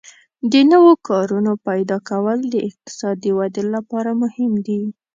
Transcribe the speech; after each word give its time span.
د 0.51 0.53
نوو 0.71 0.91
کارونو 1.07 1.51
پیدا 1.67 1.97
کول 2.09 2.39
د 2.53 2.55
اقتصادي 2.69 3.31
ودې 3.37 3.63
لپاره 3.75 4.11
مهم 4.23 4.51
دي. 4.67 4.81